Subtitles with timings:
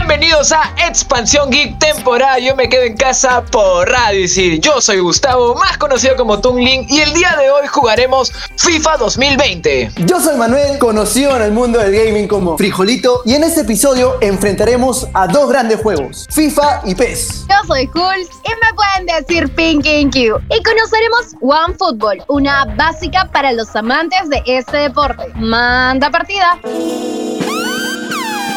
[0.00, 4.58] Bienvenidos a Expansión Geek temporada Yo me quedo en casa por Radio Isil.
[4.58, 9.92] Yo soy Gustavo, más conocido como Tungling, y el día de hoy jugaremos FIFA 2020.
[10.06, 14.16] Yo soy Manuel, conocido en el mundo del gaming como Frijolito, y en este episodio
[14.22, 17.46] enfrentaremos a dos grandes juegos, FIFA y PES.
[17.48, 20.40] Yo soy Cool y me pueden decir Pinky Q.
[20.50, 25.24] Y conoceremos One Football, una básica para los amantes de este deporte.
[25.34, 26.58] Manda partida.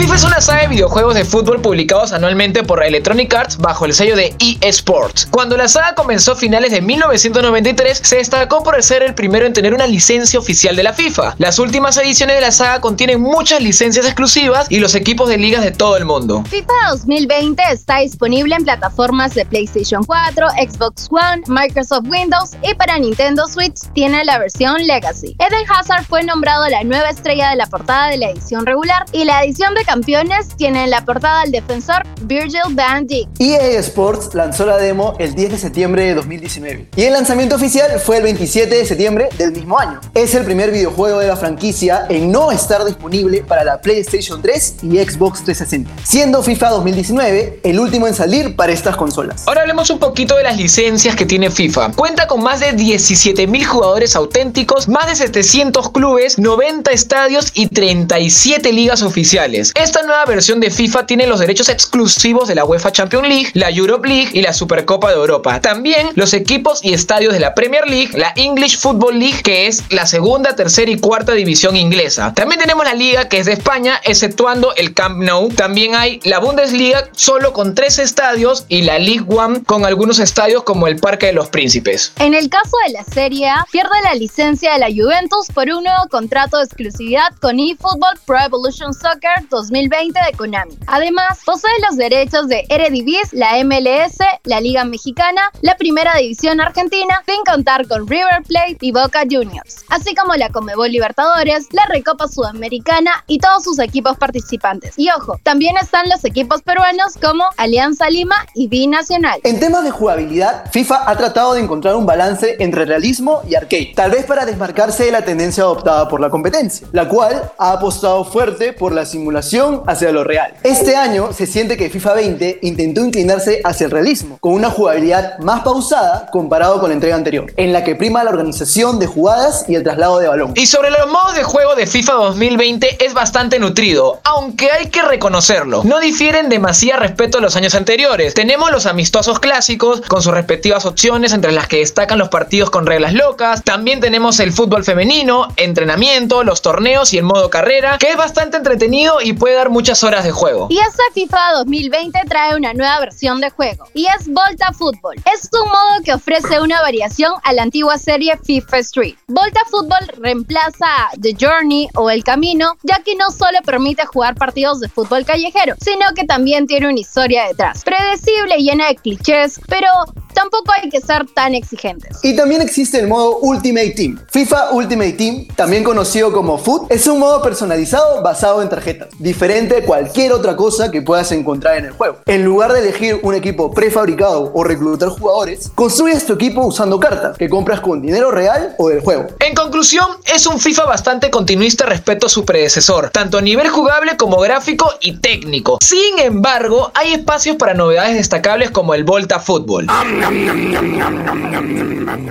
[0.00, 3.92] FIFA es una saga de videojuegos de fútbol publicados anualmente por Electronic Arts bajo el
[3.92, 5.28] sello de EA Sports.
[5.30, 9.52] Cuando la saga comenzó a finales de 1993, se destacó por ser el primero en
[9.52, 11.34] tener una licencia oficial de la FIFA.
[11.36, 15.62] Las últimas ediciones de la saga contienen muchas licencias exclusivas y los equipos de ligas
[15.62, 16.44] de todo el mundo.
[16.48, 22.98] FIFA 2020 está disponible en plataformas de PlayStation 4, Xbox One, Microsoft Windows y para
[22.98, 25.36] Nintendo Switch tiene la versión Legacy.
[25.38, 29.24] Eden Hazard fue nombrado la nueva estrella de la portada de la edición regular y
[29.24, 33.28] la edición de campeones tiene en la portada al defensor Virgil van Dijk.
[33.40, 37.98] EA Sports lanzó la demo el 10 de septiembre de 2019 y el lanzamiento oficial
[37.98, 40.00] fue el 27 de septiembre del mismo año.
[40.14, 44.76] Es el primer videojuego de la franquicia en no estar disponible para la PlayStation 3
[44.82, 49.48] y Xbox 360, siendo FIFA 2019 el último en salir para estas consolas.
[49.48, 51.94] Ahora hablemos un poquito de las licencias que tiene FIFA.
[51.96, 58.72] Cuenta con más de 17.000 jugadores auténticos, más de 700 clubes, 90 estadios y 37
[58.72, 59.72] ligas oficiales.
[59.80, 63.70] Esta nueva versión de FIFA tiene los derechos exclusivos de la UEFA Champions League, la
[63.70, 65.58] Europe League y la Supercopa de Europa.
[65.62, 69.82] También los equipos y estadios de la Premier League, la English Football League, que es
[69.90, 72.34] la segunda, tercera y cuarta división inglesa.
[72.34, 75.48] También tenemos la liga que es de España, exceptuando el Camp Nou.
[75.48, 80.62] También hay la Bundesliga solo con tres estadios y la League One con algunos estadios
[80.62, 82.12] como el Parque de los Príncipes.
[82.18, 85.84] En el caso de la Serie A, pierde la licencia de la Juventus por un
[85.84, 90.76] nuevo contrato de exclusividad con eFootball Pro Evolution Soccer 2020 de Konami.
[90.86, 97.22] Además, posee los derechos de Eredivisie, la MLS, la Liga Mexicana, la Primera División Argentina,
[97.26, 102.26] sin contar con River Plate y Boca Juniors, así como la Comebol Libertadores, la Recopa
[102.26, 104.94] Sudamericana y todos sus equipos participantes.
[104.96, 109.40] Y ojo, también están los equipos peruanos como Alianza Lima y Binacional.
[109.44, 113.92] En temas de jugabilidad, FIFA ha tratado de encontrar un balance entre realismo y arcade,
[113.94, 118.24] tal vez para desmarcarse de la tendencia adoptada por la competencia, la cual ha apostado
[118.24, 119.49] fuerte por la simulación
[119.86, 120.54] hacia lo real.
[120.62, 125.38] Este año se siente que FIFA 20 intentó inclinarse hacia el realismo, con una jugabilidad
[125.38, 129.64] más pausada comparado con la entrega anterior, en la que prima la organización de jugadas
[129.66, 130.52] y el traslado de balón.
[130.54, 135.02] Y sobre los modos de juego de FIFA 2020 es bastante nutrido, aunque hay que
[135.02, 135.82] reconocerlo.
[135.84, 138.34] No difieren demasiado respecto a los años anteriores.
[138.34, 142.86] Tenemos los amistosos clásicos con sus respectivas opciones entre las que destacan los partidos con
[142.86, 143.64] reglas locas.
[143.64, 148.56] También tenemos el fútbol femenino, entrenamiento, los torneos y el modo carrera, que es bastante
[148.56, 150.66] entretenido y puede dar muchas horas de juego.
[150.68, 155.16] Y esta FIFA 2020 trae una nueva versión de juego y es Volta Football.
[155.34, 159.14] Es un modo que ofrece una variación a la antigua serie FIFA Street.
[159.28, 164.34] Volta Football reemplaza a The Journey o El Camino, ya que no solo permite jugar
[164.34, 168.96] partidos de fútbol callejero, sino que también tiene una historia detrás, predecible y llena de
[168.96, 169.88] clichés, pero
[170.34, 172.18] tampoco hay que ser tan exigentes.
[172.22, 174.20] Y también existe el modo Ultimate Team.
[174.30, 179.76] FIFA Ultimate Team, también conocido como FUT, es un modo personalizado basado en tarjetas, diferente
[179.76, 182.18] de cualquier otra cosa que puedas encontrar en el juego.
[182.26, 187.38] En lugar de elegir un equipo prefabricado o reclutar jugadores, construyes tu equipo usando cartas
[187.38, 189.28] que compras con dinero real o del juego.
[189.38, 194.16] En conclusión, es un FIFA bastante continuista respecto a su predecesor, tanto a nivel jugable
[194.16, 195.78] como gráfico y técnico.
[195.80, 199.86] Sin embargo, hay espacios para novedades destacables como el Volta Football.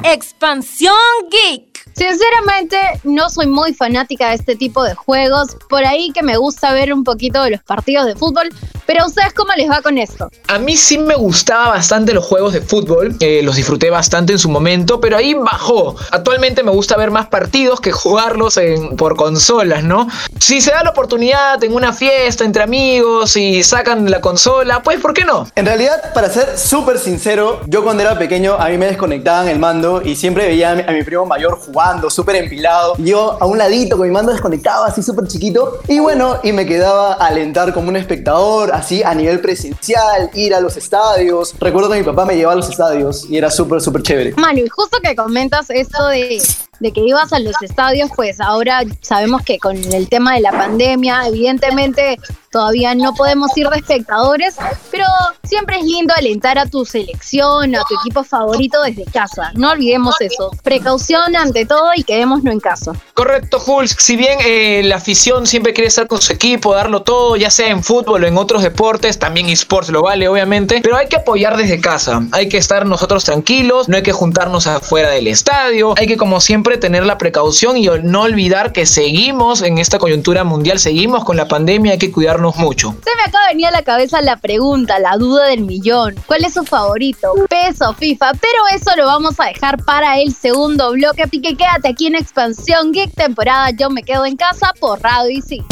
[0.03, 0.95] Expansión
[1.31, 1.68] Geek.
[1.93, 5.57] Sinceramente, no soy muy fanática de este tipo de juegos.
[5.69, 8.49] Por ahí que me gusta ver un poquito de los partidos de fútbol,
[8.89, 10.31] Pero a ustedes, ¿cómo les va con esto?
[10.47, 14.39] A mí sí me gustaba bastante los juegos de fútbol, eh, los disfruté bastante en
[14.39, 15.95] su momento, pero ahí bajó.
[16.09, 20.07] Actualmente me gusta ver más partidos que jugarlos en, por consolas, ¿no?
[20.39, 24.99] Si se da la oportunidad en una fiesta entre amigos y sacan la consola, pues
[24.99, 25.47] ¿por qué no?
[25.53, 29.59] En realidad, para ser súper sincero, yo cuando era pequeño a mí me desconectaban el
[29.59, 32.95] mando y siempre veía a mi, a mi primo mayor jugando, súper empilado.
[32.97, 35.77] Yo a un ladito con mi mando desconectado, así súper chiquito.
[35.87, 40.53] Y bueno, y me quedaba a alentar como un espectador, así a nivel presencial, ir
[40.53, 41.55] a los estadios.
[41.59, 44.33] Recuerdo que mi papá me llevaba a los estadios y era súper, súper chévere.
[44.37, 46.41] Manu, y justo que comentas esto de,
[46.79, 50.51] de que ibas a los estadios, pues ahora sabemos que con el tema de la
[50.51, 52.17] pandemia, evidentemente
[52.51, 54.55] todavía no podemos ir de espectadores,
[54.91, 55.05] pero
[55.43, 59.51] siempre es lindo alentar a tu selección, a tu equipo favorito desde casa.
[59.55, 60.51] No olvidemos eso.
[60.63, 62.93] Precaución ante todo y quedémonos en casa.
[63.13, 63.95] Correcto, Jules.
[63.99, 67.69] Si bien eh, la afición siempre quiere estar con su equipo, darlo todo, ya sea
[67.69, 71.57] en fútbol o en otros deportes, también esports lo vale, obviamente, pero hay que apoyar
[71.57, 72.21] desde casa.
[72.31, 76.41] Hay que estar nosotros tranquilos, no hay que juntarnos afuera del estadio, hay que como
[76.41, 81.37] siempre tener la precaución y no olvidar que seguimos en esta coyuntura mundial, seguimos con
[81.37, 82.95] la pandemia, hay que cuidarnos mucho.
[83.03, 86.15] Se me acaba de venir a la cabeza la pregunta, la duda del millón.
[86.25, 87.33] ¿Cuál es su favorito?
[87.49, 88.31] ¿PES o FIFA?
[88.33, 92.15] Pero eso lo vamos a dejar para el segundo bloque, así que quédate aquí en
[92.15, 95.63] Expansión Geek temporada Yo me quedo en casa por Radio y sí.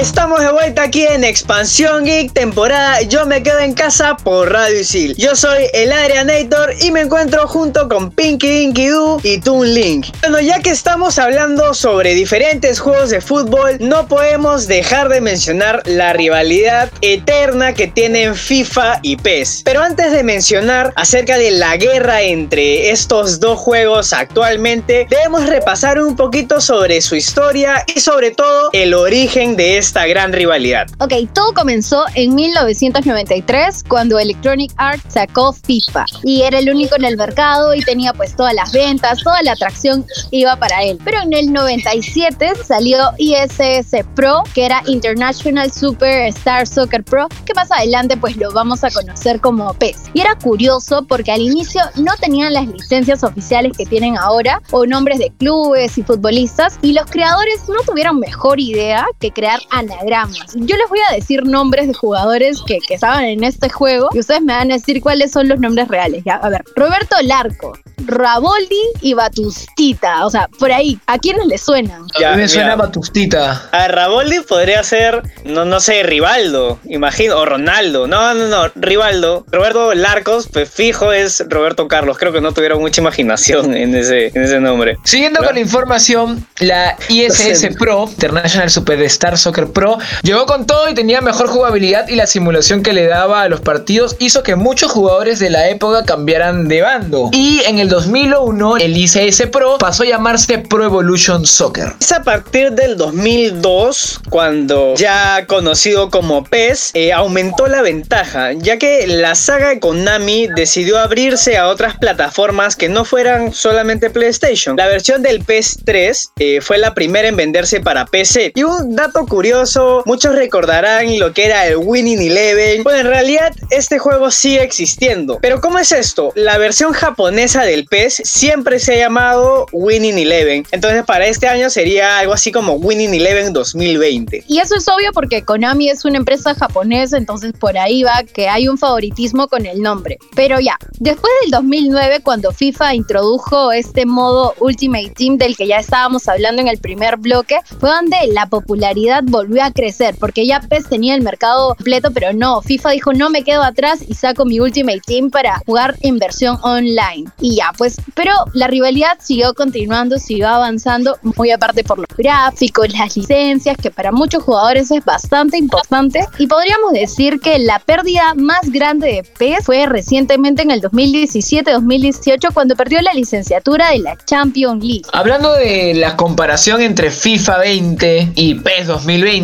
[0.00, 4.80] Estamos de vuelta aquí en Expansión Geek, temporada Yo me quedo en casa por Radio
[4.80, 5.16] Isil.
[5.16, 10.08] Yo soy el Adrianator y me encuentro junto con Pinky Dinky Doo y Toon Link.
[10.20, 15.82] Bueno, ya que estamos hablando sobre diferentes juegos de fútbol, no podemos dejar de mencionar
[15.86, 19.62] la rivalidad eterna que tienen FIFA y PES.
[19.64, 25.98] Pero antes de mencionar acerca de la guerra entre estos dos juegos actualmente, debemos repasar
[25.98, 30.88] un poquito sobre su historia y sobre todo el origen de esta gran rivalidad.
[30.98, 37.04] Ok, todo comenzó en 1993 cuando Electronic Arts sacó FIFA y era el único en
[37.04, 40.98] el mercado y tenía pues todas las ventas, toda la atracción iba para él.
[41.04, 47.54] Pero en el 97 salió ISS Pro, que era International Super Star Soccer Pro, que
[47.54, 50.10] más adelante pues lo vamos a conocer como PES.
[50.14, 54.84] Y era curioso porque al inicio no tenían las licencias oficiales que tienen ahora o
[54.84, 60.54] nombres de clubes y futbolistas y los creadores no tuvieron mejor idea que crear anagramas.
[60.54, 64.20] Yo les voy a decir nombres de jugadores que, que estaban en este juego y
[64.20, 66.22] ustedes me van a decir cuáles son los nombres reales.
[66.24, 66.36] ¿ya?
[66.36, 67.74] A ver, Roberto Larco,
[68.06, 70.26] Raboldi y Batustita.
[70.26, 72.00] O sea, por ahí, ¿a quiénes les suena?
[72.18, 72.86] Ya, a mí me suena mira.
[72.86, 73.68] Batustita.
[73.72, 78.06] A Raboldi podría ser, no, no sé, Rivaldo, imagino, o Ronaldo.
[78.06, 79.44] No, no, no, Rivaldo.
[79.50, 82.18] Roberto Larcos, pues fijo es Roberto Carlos.
[82.18, 84.96] Creo que no tuvieron mucha imaginación en ese, en ese nombre.
[85.04, 90.94] Siguiendo con la información, la ISS Pro, International Superstar Soccer Pro, llegó con todo y
[90.94, 94.90] tenía mejor jugabilidad y la simulación que le daba a los partidos hizo que muchos
[94.90, 97.30] jugadores de la época cambiaran de bando.
[97.32, 101.94] Y en el 2001, el ISS Pro pasó a llamarse Pro Evolution Soccer.
[102.00, 108.78] Es a partir del 2002 cuando ya conocido como PES eh, aumentó la ventaja, ya
[108.78, 114.76] que la saga de Konami decidió abrirse a otras plataformas que no fueran solamente PlayStation.
[114.76, 118.52] La versión del PES 3 eh, fue la primera en venderse para PC.
[118.54, 119.55] Y un dato curioso,
[120.04, 122.82] muchos recordarán lo que era el Winning Eleven.
[122.82, 125.38] Bueno, en realidad este juego sigue existiendo.
[125.40, 126.32] Pero ¿cómo es esto?
[126.34, 130.66] La versión japonesa del PES siempre se ha llamado Winning Eleven.
[130.72, 134.44] Entonces para este año sería algo así como Winning Eleven 2020.
[134.46, 138.48] Y eso es obvio porque Konami es una empresa japonesa, entonces por ahí va que
[138.48, 140.18] hay un favoritismo con el nombre.
[140.34, 145.78] Pero ya, después del 2009, cuando FIFA introdujo este modo Ultimate Team del que ya
[145.78, 150.46] estábamos hablando en el primer bloque, fue donde la popularidad volvió volvió a crecer, porque
[150.46, 154.14] ya PES tenía el mercado completo, pero no, FIFA dijo no me quedo atrás y
[154.14, 157.30] saco mi Ultimate Team para jugar en versión online.
[157.40, 162.92] Y ya, pues, pero la rivalidad siguió continuando, siguió avanzando, muy aparte por los gráficos,
[162.92, 166.26] las licencias, que para muchos jugadores es bastante importante.
[166.38, 172.52] Y podríamos decir que la pérdida más grande de PES fue recientemente en el 2017-2018
[172.52, 175.04] cuando perdió la licenciatura de la Champions League.
[175.12, 179.35] Hablando de la comparación entre FIFA 20 y PES 2020,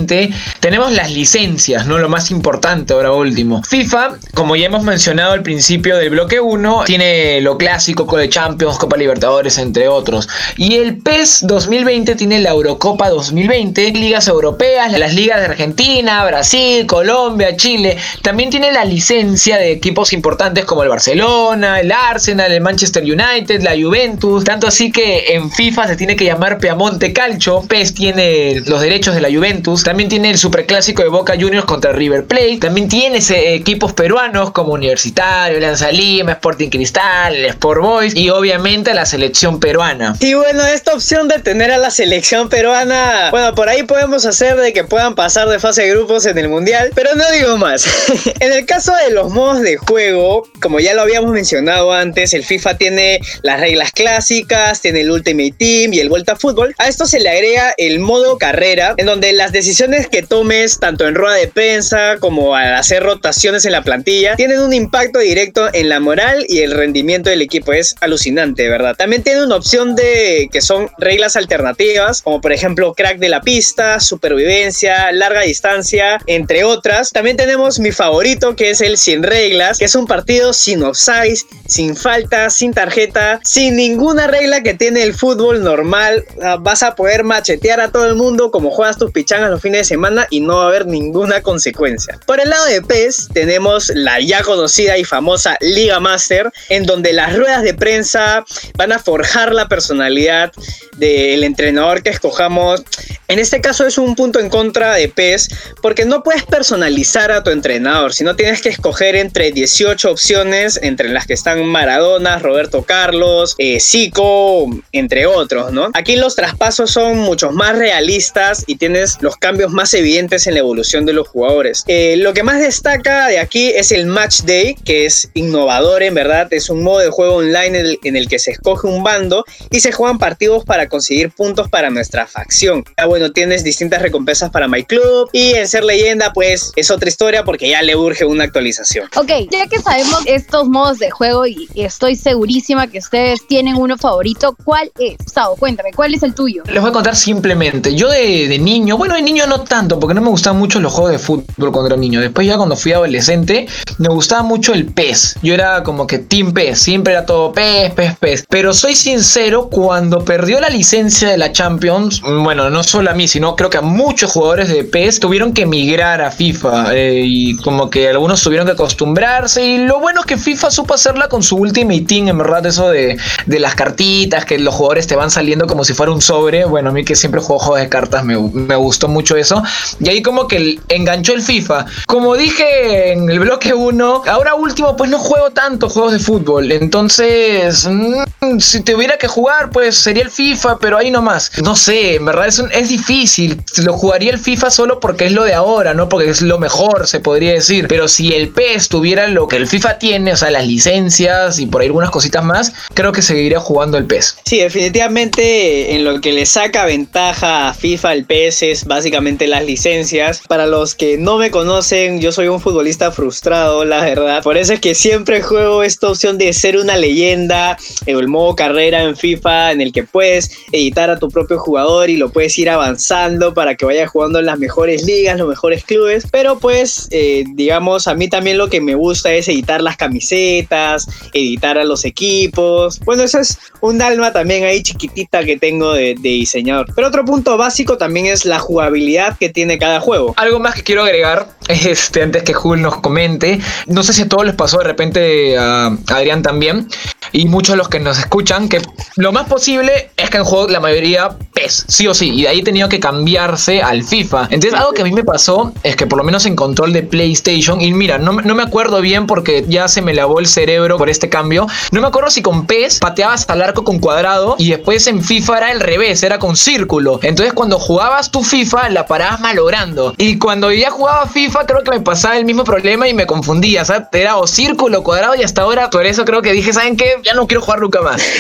[0.61, 1.99] tenemos las licencias, ¿no?
[1.99, 3.62] Lo más importante ahora último.
[3.62, 8.28] FIFA, como ya hemos mencionado al principio del bloque 1, tiene lo clásico, Copa de
[8.28, 10.28] Champions, Copa Libertadores, entre otros.
[10.56, 16.87] Y el PES 2020 tiene la Eurocopa 2020, ligas europeas, las ligas de Argentina, Brasil,
[16.87, 17.96] Colombia, Chile.
[18.22, 23.62] También tiene la licencia de equipos importantes como el Barcelona, el Arsenal, el Manchester United,
[23.62, 24.44] la Juventus.
[24.44, 27.62] Tanto así que en FIFA se tiene que llamar Peamonte Calcio.
[27.68, 29.81] PES tiene los derechos de la Juventus.
[29.84, 32.58] También tiene el superclásico de Boca Juniors contra River Plate.
[32.60, 33.18] También tiene
[33.54, 40.16] equipos peruanos como Universitario, Lanza Lima, Sporting Cristal, Sport Boys y obviamente la selección peruana.
[40.20, 44.56] Y bueno, esta opción de tener a la selección peruana, bueno, por ahí podemos hacer
[44.56, 47.86] de que puedan pasar de fase de grupos en el Mundial, pero no digo más.
[48.40, 52.44] en el caso de los modos de juego, como ya lo habíamos mencionado antes, el
[52.44, 56.74] FIFA tiene las reglas clásicas, tiene el Ultimate Team y el Vuelta a Fútbol.
[56.78, 61.09] A esto se le agrega el modo carrera, en donde las decisiones que tomes, tanto
[61.09, 65.71] en rueda de prensa como al hacer rotaciones en la plantilla, tienen un impacto directo
[65.73, 67.73] en la moral y el rendimiento del equipo.
[67.73, 68.95] Es alucinante, ¿verdad?
[68.97, 73.41] También tiene una opción de que son reglas alternativas, como por ejemplo crack de la
[73.41, 77.11] pista, supervivencia, larga distancia, entre otras.
[77.11, 81.38] También tenemos mi favorito, que es el sin reglas, que es un partido sin offside,
[81.67, 86.26] sin falta, sin tarjeta, sin ninguna regla que tiene el fútbol normal.
[86.61, 89.85] Vas a poder machetear a todo el mundo como juegas tus pichangas los fines de
[89.85, 92.18] semana y no va a haber ninguna consecuencia.
[92.26, 97.12] Por el lado de PES tenemos la ya conocida y famosa Liga Master, en donde
[97.12, 98.44] las ruedas de prensa
[98.76, 100.52] van a forjar la personalidad
[100.97, 102.82] del entrenador que escojamos.
[103.28, 105.49] En este caso es un punto en contra de PES,
[105.82, 111.09] porque no puedes personalizar a tu entrenador, sino tienes que escoger entre 18 opciones, entre
[111.09, 115.90] las que están Maradona, Roberto Carlos, eh, Zico, entre otros, ¿no?
[115.94, 120.61] Aquí los traspasos son muchos más realistas y tienes los cambios más evidentes en la
[120.61, 121.82] evolución de los jugadores.
[121.88, 126.14] Eh, lo que más destaca de aquí es el Match Day, que es innovador en
[126.14, 129.80] verdad, es un modo de juego online en el, que se escoge un bando y
[129.80, 132.84] se juegan partidos para conseguir puntos para nuestra facción.
[132.96, 137.08] Ya bueno, tienes distintas recompensas para My Club y en ser leyenda pues es otra
[137.08, 139.08] historia porque ya le urge una actualización.
[139.16, 143.99] Ok, ya que sabemos estos modos de juego y estoy segurísima que ustedes tienen uno
[143.99, 145.16] favorito, ¿cuál es?
[145.18, 146.62] Gustavo, cuéntame, ¿cuál es el tuyo?
[146.66, 150.14] Les voy a contar simplemente, yo de, de niño, bueno de niño no tanto porque
[150.14, 152.92] no me gustaban mucho los juegos de fútbol cuando era niño, después ya cuando fui
[152.92, 153.66] adolescente
[153.98, 157.92] me gustaba mucho el PES, yo era como que Team PES, siempre era todo PES,
[157.92, 163.10] PES, PES, pero soy sincero, cuando perdió la licencia de la Champions, bueno, no solo
[163.10, 166.94] a mí, sino creo que a muchos jugadores de PES tuvieron que migrar a FIFA
[166.94, 170.94] eh, y como que algunos tuvieron que acostumbrarse y lo bueno es que FIFA supo
[170.94, 175.06] hacerla con su Ultimate Team, en verdad, eso de, de las cartitas, que los jugadores
[175.06, 177.80] te van saliendo como si fuera un sobre, bueno, a mí que siempre juego juegos
[177.80, 179.62] de cartas me, me gustó mucho eso
[180.00, 181.87] y ahí como que enganchó el FIFA.
[182.07, 186.71] Como dije en el bloque 1, ahora último pues no juego tanto juegos de fútbol,
[186.73, 191.50] entonces mm, si tuviera que jugar pues sería el FIFA, pero ahí nomás.
[191.62, 195.45] No sé, en verdad es, es difícil, lo jugaría el FIFA solo porque es lo
[195.45, 199.29] de ahora, no porque es lo mejor, se podría decir, pero si el PES tuviera
[199.29, 202.73] lo que el FIFA tiene, o sea, las licencias y por ahí algunas cositas más,
[202.95, 204.38] creo que seguiría jugando el PES.
[204.45, 209.66] Sí, definitivamente en lo que le saca ventaja a FIFA el PES es básicamente las
[209.66, 210.42] licencias.
[210.49, 214.42] Para los que no me conocen, yo soy un futbolista frustrado, la verdad.
[214.42, 217.76] Por eso es que siempre juego esta opción de ser una leyenda,
[218.07, 222.16] el modo carrera en FIFA, en el que puedes editar a tu propio jugador y
[222.16, 226.25] lo puedes ir avanzando para que vaya jugando en las mejores ligas, los mejores clubes.
[226.31, 231.07] Pero pues, eh, digamos, a mí también lo que me gusta es editar las camisetas,
[231.35, 232.99] editar a los equipos.
[233.00, 236.87] Bueno, eso es un alma también ahí chiquitita que tengo de diseñador.
[236.95, 239.01] Pero otro punto básico también es la jugabilidad
[239.38, 240.35] que tiene cada juego.
[240.37, 244.28] Algo más que quiero agregar, este, antes que Jul nos comente, no sé si a
[244.28, 246.88] todos les pasó de repente a Adrián también,
[247.32, 248.80] y muchos de los que nos escuchan, que
[249.16, 252.49] lo más posible es que en juego la mayoría PES, sí o sí, y de
[252.49, 254.49] ahí he que cambiarse al FIFA.
[254.50, 257.02] Entonces, algo que a mí me pasó es que por lo menos en control de
[257.02, 260.99] PlayStation, y mira, no, no me acuerdo bien porque ya se me lavó el cerebro
[260.99, 261.66] por este cambio.
[261.90, 265.59] No me acuerdo si con PES pateabas al arco con cuadrado y después en FIFA
[265.59, 267.21] era el revés, era con círculo.
[267.23, 270.14] Entonces, cuando jugabas tu FIFA, la parabas malogrando.
[270.18, 273.82] Y cuando ya jugaba FIFA, creo que me pasaba el mismo problema y me confundía.
[273.82, 276.96] O sea, era o círculo, cuadrado, y hasta ahora por eso creo que dije, ¿saben
[276.96, 277.14] qué?
[277.25, 278.22] Ya no quiero jugar nunca más.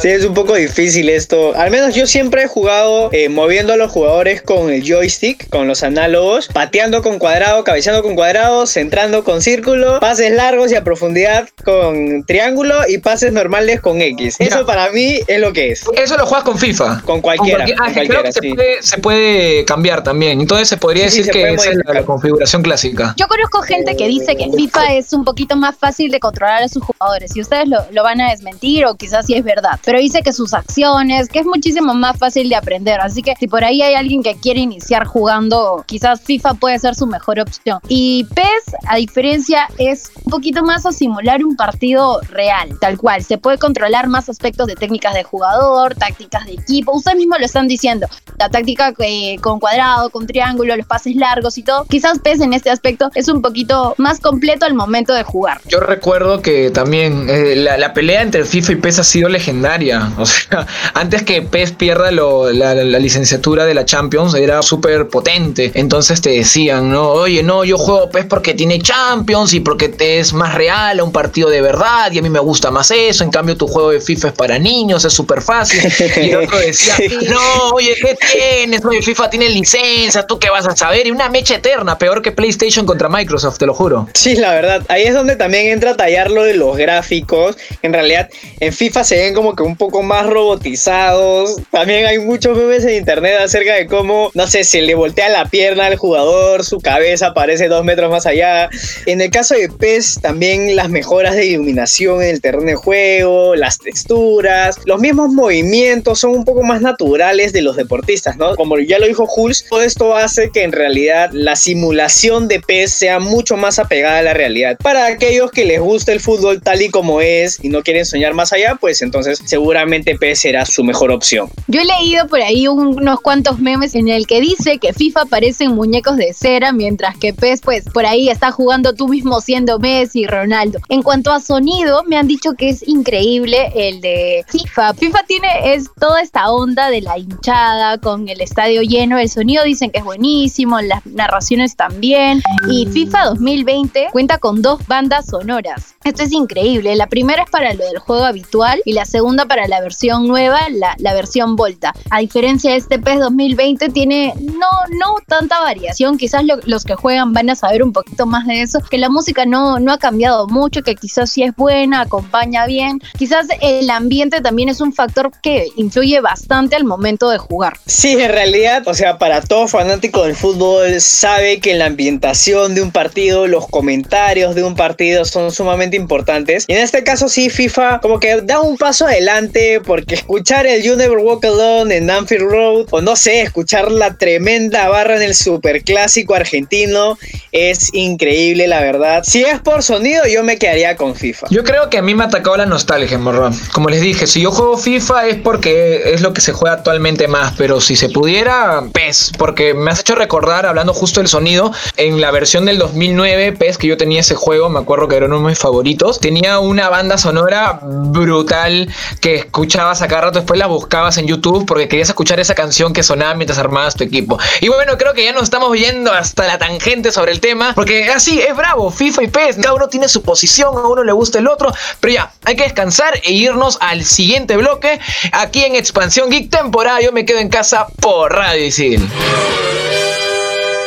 [0.00, 1.54] Sí, es un poco difícil esto.
[1.56, 5.66] Al menos yo siempre he jugado eh, moviendo a los jugadores con el joystick, con
[5.66, 10.84] los análogos, pateando con cuadrado, cabeceando con cuadrado, centrando con círculo, pases largos y a
[10.84, 14.36] profundidad con triángulo y pases normales con X.
[14.38, 14.66] Eso Ya.
[14.66, 15.84] para mí es lo que es.
[15.96, 17.02] Eso lo juegas con FIFA.
[17.04, 17.64] Con cualquiera.
[17.64, 18.54] Con cualquier- con creo cualquiera, que se, sí.
[18.54, 20.40] puede, se puede cambiar también.
[20.40, 23.14] Entonces se podría Sí, sí, decir se que esa es la, la configuración clásica.
[23.16, 26.68] Yo conozco gente que dice que FIFA es un poquito más fácil de controlar a
[26.68, 29.98] sus jugadores y ustedes lo, lo van a desmentir o quizás sí es verdad, pero
[29.98, 33.64] dice que sus acciones, que es muchísimo más fácil de aprender, así que si por
[33.64, 37.78] ahí hay alguien que quiere iniciar jugando, quizás FIFA puede ser su mejor opción.
[37.88, 43.22] Y PES, a diferencia, es un poquito más a simular un partido real, tal cual,
[43.22, 47.46] se puede controlar más aspectos de técnicas de jugador, tácticas de equipo, ustedes mismos lo
[47.46, 48.06] están diciendo,
[48.38, 48.92] la táctica
[49.36, 51.84] eh, con cuadrado, con triángulo, los pases largos y todo.
[51.84, 55.60] Quizás PES en este aspecto es un poquito más completo al momento de jugar.
[55.68, 60.10] Yo recuerdo que también eh, la, la pelea entre FIFA y PES ha sido legendaria.
[60.18, 65.08] O sea, antes que PES pierda lo- la, la- licenciatura de la Champions, era súper
[65.08, 65.70] potente.
[65.74, 70.18] Entonces te decían, no, oye, no, yo juego PES porque tiene Champions y porque te
[70.18, 73.22] es más real a un partido de verdad y a mí me gusta más eso.
[73.24, 75.80] En cambio, tu juego de FIFA es para niños, es súper fácil.
[76.16, 76.94] Y el otro decía,
[77.30, 78.84] no, oye, ¿qué tienes?
[78.84, 81.06] Oye, FIFA tiene licencia, ¿tú qué vas a saber?
[81.06, 84.08] Y una mecha eterna, peor que PlayStation contra Microsoft, te lo juro.
[84.14, 84.82] Sí, la verdad.
[84.88, 87.56] Ahí es donde también entra a tallar lo de los gráficos.
[87.82, 88.28] En realidad,
[88.60, 91.56] en FIFA se ven como que un poco más robotizados.
[91.70, 95.46] También hay muchos memes en internet acerca de cómo, no sé, se le voltea la
[95.46, 98.68] pierna al jugador, su cabeza aparece dos metros más allá.
[99.06, 103.56] En el caso de PES, también las mejoras de iluminación en el terreno de juego,
[103.56, 108.54] las texturas, los mismos movimientos son un poco más naturales de los deportistas, ¿no?
[108.56, 112.92] Como ya lo dijo Jules, todo esto hace que en realidad la simulación de PES
[112.92, 114.76] sea mucho más apegada a la realidad.
[114.82, 118.34] Para aquellos que les gusta el fútbol tal y como es y no quieren soñar
[118.34, 121.48] más allá, pues entonces seguramente PES será su mejor opción.
[121.68, 125.72] Yo he leído por ahí unos cuantos memes en el que dice que FIFA parecen
[125.72, 130.20] muñecos de cera, mientras que PES, pues por ahí está jugando tú mismo siendo Messi
[130.20, 130.80] y Ronaldo.
[130.88, 134.94] En cuanto a sonido, me han dicho que es increíble el de FIFA.
[134.94, 139.05] FIFA tiene es toda esta onda de la hinchada con el estadio lleno.
[139.18, 142.42] El sonido dicen que es buenísimo, las narraciones también.
[142.68, 145.94] Y FIFA 2020 cuenta con dos bandas sonoras.
[146.04, 146.94] Esto es increíble.
[146.96, 150.58] La primera es para lo del juego habitual y la segunda para la versión nueva,
[150.70, 151.92] la, la versión Volta.
[152.10, 156.18] A diferencia de este PES 2020 tiene no, no tanta variación.
[156.18, 158.80] Quizás lo- los que juegan van a saber un poquito más de eso.
[158.90, 163.00] Que la música no, no ha cambiado mucho, que quizás sí es buena, acompaña bien.
[163.18, 167.78] Quizás el ambiente también es un factor que influye bastante al momento de jugar.
[167.86, 172.82] Sí, en realidad, o sea, para todo fanático del fútbol sabe que la ambientación de
[172.82, 176.64] un partido, los comentarios de un partido son sumamente importantes.
[176.66, 180.82] Y en este caso sí, FIFA como que da un paso adelante porque escuchar el
[180.82, 185.22] You Never Walk Alone en Anfield Road o no sé, escuchar la tremenda barra en
[185.22, 187.18] el superclásico argentino
[187.52, 189.22] es increíble, la verdad.
[189.24, 191.48] Si es por sonido, yo me quedaría con FIFA.
[191.50, 193.50] Yo creo que a mí me ha atacado la nostalgia, morro.
[193.72, 197.28] Como les dije, si yo juego FIFA es porque es lo que se juega actualmente
[197.28, 201.72] más, pero si se pudiera, PES, porque me has hecho recordar, hablando justo del sonido,
[201.96, 205.26] en la versión del 2009, PES, que yo tenía ese juego, me acuerdo que era
[205.26, 208.88] uno de mis favoritos, tenía una banda sonora brutal
[209.20, 212.92] que escuchabas a cada rato, después la buscabas en YouTube porque querías escuchar esa canción
[212.92, 214.38] que sonaba mientras armabas tu equipo.
[214.60, 218.10] Y bueno, creo que ya nos estamos yendo hasta la tangente sobre el tema, porque
[218.10, 221.38] así es bravo, FIFA y PES, cada uno tiene su posición, a uno le gusta
[221.38, 225.00] el otro, pero ya, hay que descansar e irnos al siguiente bloque,
[225.32, 228.64] aquí en Expansión Geek temporada, yo me quedo en casa por Radio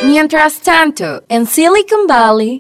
[0.04, 2.60] Mientras tanto, en Silicon Valley,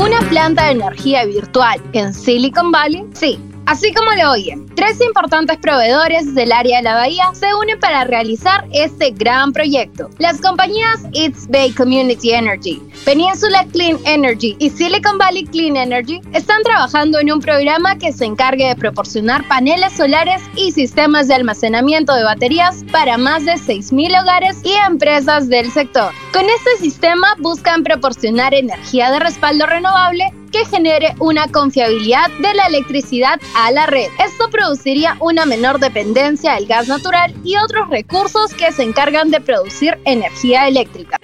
[0.00, 3.38] Una planta de energía virtual en Silicon Valley, sí.
[3.66, 8.04] Así como lo oyen, tres importantes proveedores del área de la bahía se unen para
[8.04, 10.10] realizar este gran proyecto.
[10.18, 16.62] Las compañías It's Bay Community Energy, Peninsula Clean Energy y Silicon Valley Clean Energy están
[16.62, 22.14] trabajando en un programa que se encargue de proporcionar paneles solares y sistemas de almacenamiento
[22.14, 26.12] de baterías para más de 6.000 hogares y empresas del sector.
[26.34, 32.66] Con este sistema buscan proporcionar energía de respaldo renovable que genere una confiabilidad de la
[32.68, 34.06] electricidad a la red.
[34.24, 39.40] Esto produciría una menor dependencia del gas natural y otros recursos que se encargan de
[39.40, 41.18] producir energía eléctrica.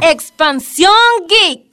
[0.00, 0.90] Expansión
[1.28, 1.70] Geek.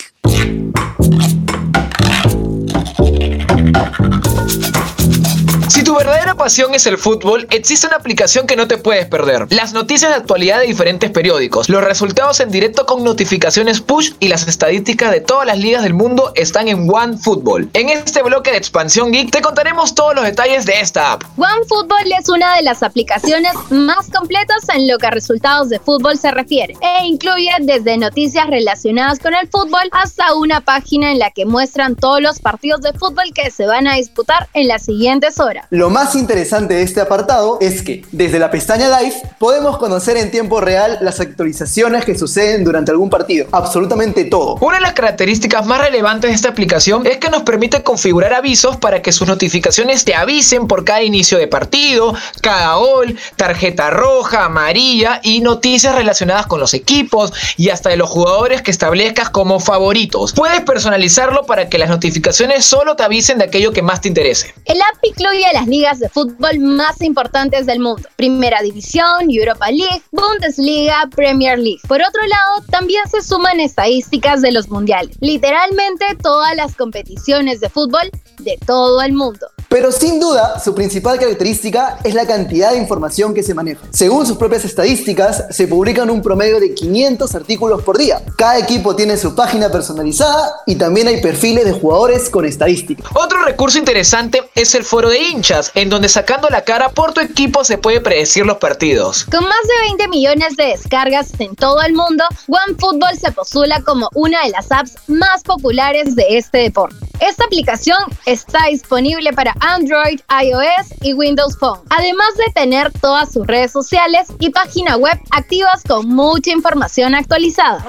[5.70, 9.52] Si tu verdadera pasión es el fútbol, existe una aplicación que no te puedes perder.
[9.52, 14.30] Las noticias de actualidad de diferentes periódicos, los resultados en directo con notificaciones push y
[14.30, 17.70] las estadísticas de todas las ligas del mundo están en OneFootball.
[17.74, 21.24] En este bloque de Expansión Geek te contaremos todos los detalles de esta app.
[21.38, 26.18] OneFootball es una de las aplicaciones más completas en lo que a resultados de fútbol
[26.18, 31.32] se refiere e incluye desde noticias relacionadas con el fútbol hasta una página en la
[31.32, 35.40] que muestran todos los partidos de fútbol que se van a disputar en las siguientes
[35.40, 35.57] horas.
[35.70, 40.32] Lo más interesante de este apartado es que desde la pestaña Live podemos conocer en
[40.32, 43.48] tiempo real las actualizaciones que suceden durante algún partido.
[43.52, 44.56] Absolutamente todo.
[44.62, 48.78] Una de las características más relevantes de esta aplicación es que nos permite configurar avisos
[48.78, 54.46] para que sus notificaciones te avisen por cada inicio de partido, cada gol, tarjeta roja,
[54.46, 59.60] amarilla y noticias relacionadas con los equipos y hasta de los jugadores que establezcas como
[59.60, 60.34] favoritos.
[60.34, 64.54] Puedes personalizarlo para que las notificaciones solo te avisen de aquello que más te interese.
[64.66, 68.08] El app incluye las ligas de fútbol más importantes del mundo.
[68.16, 71.82] Primera División, Europa League, Bundesliga, Premier League.
[71.88, 75.18] Por otro lado, también se suman estadísticas de los mundiales.
[75.20, 79.48] Literalmente todas las competiciones de fútbol de todo el mundo.
[79.70, 83.82] Pero sin duda, su principal característica es la cantidad de información que se maneja.
[83.92, 88.22] Según sus propias estadísticas, se publican un promedio de 500 artículos por día.
[88.38, 93.06] Cada equipo tiene su página personalizada y también hay perfiles de jugadores con estadísticas.
[93.14, 97.20] Otro recurso interesante es el foro de hinchas, en donde sacando la cara por tu
[97.20, 99.26] equipo se puede predecir los partidos.
[99.26, 104.10] Con más de 20 millones de descargas en todo el mundo, OneFootball se postula como
[104.14, 107.07] una de las apps más populares de este deporte.
[107.20, 113.48] Esta aplicación está disponible para Android, iOS y Windows Phone, además de tener todas sus
[113.48, 117.84] redes sociales y página web activas con mucha información actualizada.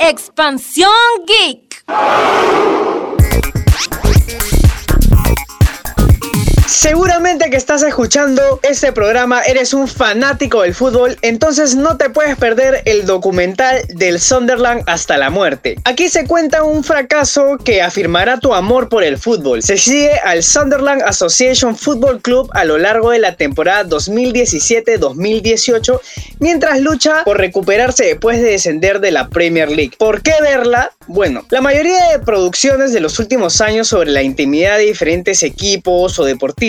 [0.00, 0.90] Expansión
[1.26, 1.84] Geek.
[6.74, 12.36] Seguramente que estás escuchando este programa, eres un fanático del fútbol, entonces no te puedes
[12.36, 15.76] perder el documental del Sunderland hasta la muerte.
[15.84, 19.62] Aquí se cuenta un fracaso que afirmará tu amor por el fútbol.
[19.62, 26.00] Se sigue al Sunderland Association Football Club a lo largo de la temporada 2017-2018
[26.40, 29.92] mientras lucha por recuperarse después de descender de la Premier League.
[29.96, 30.90] ¿Por qué verla?
[31.06, 36.18] Bueno, la mayoría de producciones de los últimos años sobre la intimidad de diferentes equipos
[36.18, 36.63] o deportistas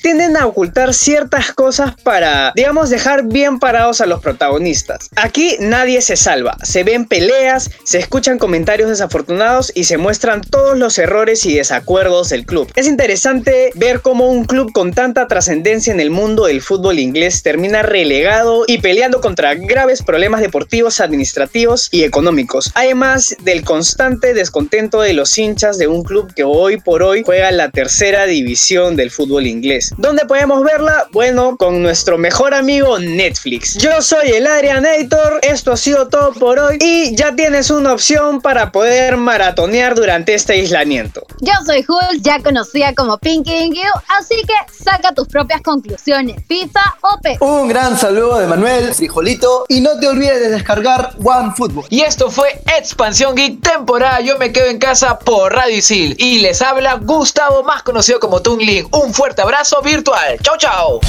[0.00, 5.10] tienden a ocultar ciertas cosas para, digamos, dejar bien parados a los protagonistas.
[5.16, 10.78] Aquí nadie se salva, se ven peleas, se escuchan comentarios desafortunados y se muestran todos
[10.78, 12.70] los errores y desacuerdos del club.
[12.76, 17.42] Es interesante ver cómo un club con tanta trascendencia en el mundo del fútbol inglés
[17.42, 22.70] termina relegado y peleando contra graves problemas deportivos, administrativos y económicos.
[22.74, 27.50] Además del constante descontento de los hinchas de un club que hoy por hoy juega
[27.50, 29.94] la tercera división del fútbol inglés.
[29.98, 31.08] ¿Dónde podemos verla?
[31.12, 33.76] Bueno, con nuestro mejor amigo Netflix.
[33.78, 38.40] Yo soy el Adrianator, esto ha sido todo por hoy y ya tienes una opción
[38.40, 41.26] para poder maratonear durante este aislamiento.
[41.40, 43.82] Yo soy Hulk, ya conocida como Pinky Inky,
[44.18, 47.40] así que saca tus propias conclusiones, FIFA o PES.
[47.40, 51.86] Un gran saludo de Manuel, Frijolito, y no te olvides de descargar OneFootball.
[51.90, 56.14] Y esto fue Expansión Geek temporada Yo me quedo en casa por Radio Isil.
[56.18, 58.94] Y les habla Gustavo, más conocido como Toon Link.
[58.94, 60.38] Un fuerte abrazo virtual.
[60.42, 61.00] Chau, chau.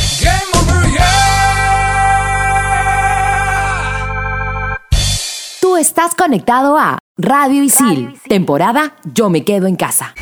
[5.60, 10.14] Tú estás conectado a Radio Isil, temporada Yo me quedo en casa.